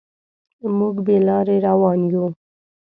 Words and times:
موږ 0.77 0.95
بې 1.05 1.17
لارې 1.27 1.57
روان 1.67 1.99
یو. 2.11 2.25